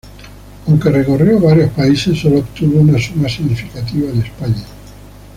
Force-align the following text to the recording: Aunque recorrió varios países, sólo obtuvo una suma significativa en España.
Aunque 0.65 0.89
recorrió 0.89 1.39
varios 1.39 1.69
países, 1.73 2.19
sólo 2.19 2.39
obtuvo 2.39 2.79
una 2.79 2.97
suma 2.97 3.29
significativa 3.29 4.09
en 4.09 4.21
España. 4.23 4.63